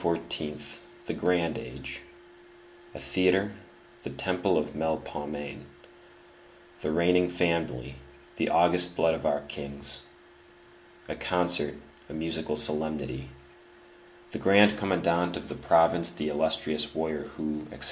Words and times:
the 1.05 1.13
grand 1.15 1.59
age; 1.59 2.01
a 2.95 2.99
theatre, 2.99 3.51
the 4.01 4.09
temple 4.09 4.57
of 4.57 4.73
Melpomene; 4.73 5.65
the 6.81 6.89
reigning 6.91 7.27
family, 7.29 7.97
the 8.37 8.49
august 8.49 8.95
blood 8.95 9.13
of 9.13 9.27
our 9.27 9.41
kings; 9.41 10.01
a 11.07 11.13
concert, 11.15 11.75
a 12.09 12.13
musical 12.13 12.55
solemnity; 12.55 13.29
the 14.31 14.39
General 14.39 14.71
Commandant 14.75 15.37
of 15.37 15.49
the 15.49 15.53
province, 15.55 16.09
_the 16.09 16.29
illustrious 16.29 16.95
warrior, 16.95 17.25
who, 17.37 17.59
etc. 17.65 17.79